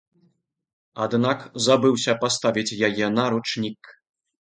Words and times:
Аднак 1.05 1.45
забыўся 1.67 2.17
паставіць 2.25 2.77
яе 2.91 3.15
на 3.19 3.23
ручнік. 3.37 3.97